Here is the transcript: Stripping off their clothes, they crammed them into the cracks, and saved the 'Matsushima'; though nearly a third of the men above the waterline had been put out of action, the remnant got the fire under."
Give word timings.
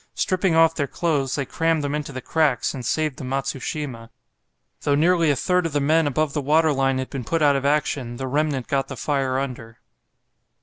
Stripping 0.15 0.55
off 0.55 0.73
their 0.73 0.87
clothes, 0.87 1.35
they 1.35 1.45
crammed 1.45 1.83
them 1.83 1.93
into 1.93 2.11
the 2.11 2.21
cracks, 2.23 2.73
and 2.73 2.83
saved 2.83 3.17
the 3.17 3.23
'Matsushima'; 3.23 4.09
though 4.81 4.95
nearly 4.95 5.29
a 5.29 5.35
third 5.35 5.67
of 5.67 5.73
the 5.73 5.79
men 5.79 6.07
above 6.07 6.33
the 6.33 6.41
waterline 6.41 6.97
had 6.97 7.11
been 7.11 7.23
put 7.23 7.43
out 7.43 7.55
of 7.55 7.65
action, 7.65 8.17
the 8.17 8.25
remnant 8.25 8.67
got 8.67 8.87
the 8.87 8.97
fire 8.97 9.37
under." 9.37 9.77